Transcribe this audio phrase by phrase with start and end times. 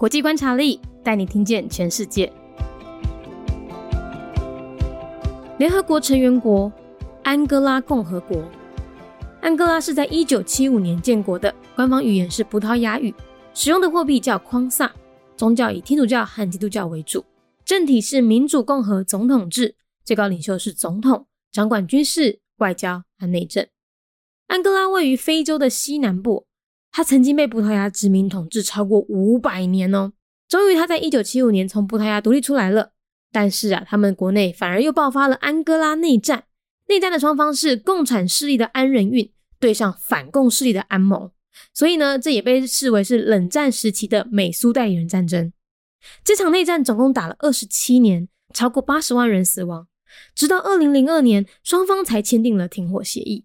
[0.00, 2.32] 国际观察力带你听见全世界。
[5.58, 6.72] 联合国成员国
[7.22, 8.42] 安哥拉共和国，
[9.42, 13.14] 安哥拉是在一九七五年建国的，官方语言是葡萄牙语，
[13.52, 14.90] 使用的货币叫匡萨，
[15.36, 17.22] 宗教以天主教和基督教为主，
[17.66, 23.66] 政体是民主共和总统制，最高领袖是总统，掌管军事、外交和内政。
[24.46, 26.46] 安哥拉位于非洲的西南部，
[26.92, 30.12] 它曾经被葡萄牙殖民统治超过五百年哦，
[30.48, 32.92] 终于它在一九七五年从葡萄牙独立出来了。
[33.32, 36.44] 但是啊，他们国内反而又爆发了安哥拉内战。
[36.88, 39.30] 内战的双方是共产势力的安人运
[39.60, 41.30] 对上反共势力的安盟，
[41.72, 45.52] 所以呢，这也被视为是冷战时期的美苏代理人战争。
[46.24, 49.86] 这场内战总共打了二十七年，超过八十万人死亡。
[50.34, 53.44] 直到二零零二年，双方才签订了停火协议。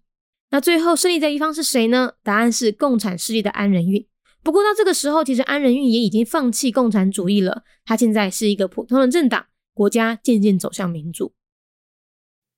[0.50, 2.12] 那最后胜利的一方是谁呢？
[2.22, 4.06] 答案是共产势力的安仁运。
[4.42, 9.46] 不过到这个时候，其实安仁运也已经放弃共产主义了，他现在是一个普通的政党。
[9.74, 11.34] 国家渐渐走向民主。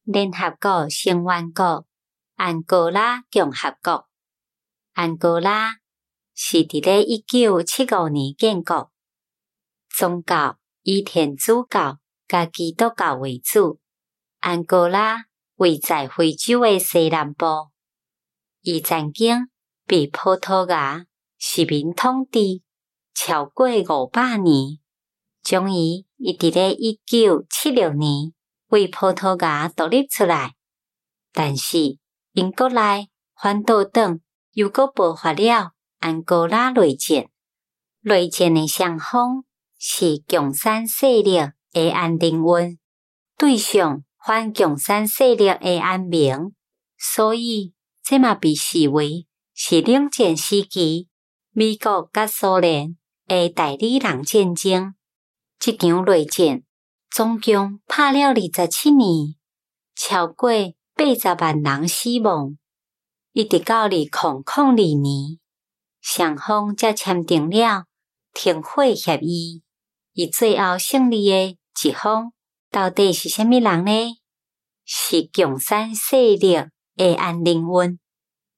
[0.04, 1.86] 联合国成员国
[2.36, 4.06] 安哥拉共和国，
[4.92, 5.78] 安哥拉
[6.32, 8.92] 是伫咧一九七五年建国，
[9.88, 13.80] 宗教以天主教甲基督教为主。
[14.38, 15.24] 安哥拉
[15.56, 17.46] 位在非洲的西南部，
[18.70, 19.48] 伊曾经
[19.86, 21.06] 被葡萄牙
[21.38, 22.60] 殖民统治
[23.14, 24.78] 超过五百年。
[25.42, 28.34] 终于，伊伫咧一九七六年
[28.66, 30.54] 为葡萄牙独立出来，
[31.32, 31.96] 但是
[32.32, 33.08] 英国内
[33.40, 34.20] 反斗党
[34.52, 37.30] 又搁爆发了安哥拉内战。
[38.02, 39.44] 内战的双方
[39.78, 41.38] 是共产势力
[41.72, 42.78] 的安定运
[43.38, 46.54] 对上反共产势力的安明，
[46.98, 47.72] 所以
[48.10, 51.08] 这嘛被视为是冷战时期
[51.50, 54.94] 美国甲苏联的代理人战争。
[55.58, 56.62] 这场内战
[57.10, 59.34] 总共拍了二十七年，
[59.94, 60.50] 超过
[60.94, 62.56] 八十万人死亡。
[63.34, 64.10] 一直到二零零
[64.46, 65.38] 二年，
[66.00, 67.84] 双方才签订了
[68.32, 69.62] 停火协议。
[70.14, 72.32] 以最后胜利的一方
[72.70, 73.92] 到底是虾米人呢？
[74.86, 76.56] 是共产势力
[76.96, 78.00] 的安宁运。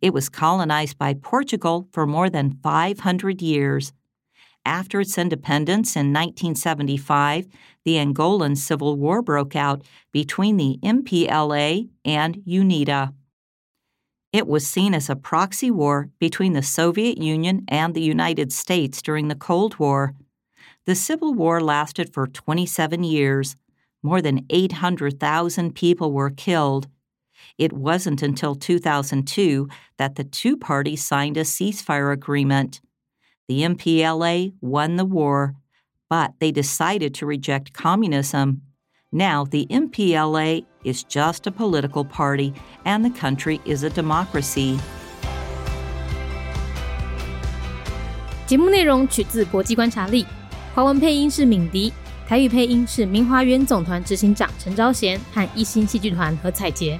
[0.00, 3.92] It was colonized by Portugal for more than 500 years.
[4.64, 7.48] After its independence in 1975,
[7.84, 13.14] the Angolan Civil War broke out between the MPLA and UNITA.
[14.32, 19.02] It was seen as a proxy war between the Soviet Union and the United States
[19.02, 20.14] during the Cold War.
[20.86, 23.56] The Civil War lasted for 27 years.
[24.02, 26.86] More than 800,000 people were killed.
[27.59, 32.81] It wasn't until 2002 that the two parties signed a ceasefire agreement.
[33.47, 35.55] The MPLA won the war,
[36.09, 38.61] but they decided to reject communism.
[39.11, 42.53] Now, the MPLA is just a political party,
[42.83, 44.77] and the country is a democracy.
[48.45, 50.25] 节目内容取自国际观察力，
[50.73, 51.93] 华文配音是敏迪，
[52.27, 56.99] 台语配音是明华园总团执行长陈昭贤和一星戏剧团何彩杰，